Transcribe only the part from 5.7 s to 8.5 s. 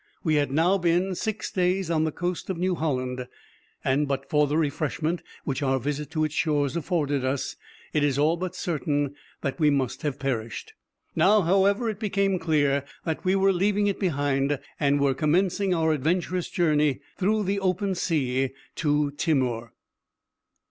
visit to its shores afforded us, it is all